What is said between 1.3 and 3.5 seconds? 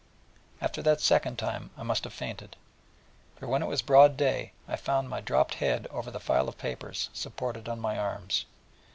time I must have fainted; for